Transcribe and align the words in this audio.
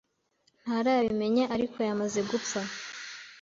Ntarabimenya, 0.61 1.43
ariko 1.55 1.77
yamaze 1.87 2.19
gupfa. 2.29 2.59